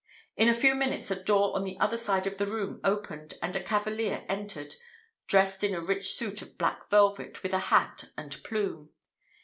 [0.35, 3.55] In a few minutes a door on the other side of the room opened, and
[3.55, 4.73] a cavalier entered,
[5.27, 8.89] dressed in a rich suit of black velvet, with a hat and plume.